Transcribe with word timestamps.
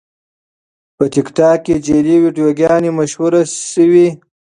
په 0.95 1.03
ټیکټاک 1.13 1.57
کې 1.65 1.75
جعلي 1.85 2.15
ویډیوګانې 2.21 2.89
مشهورې 2.97 3.41
شوې. 3.71 4.07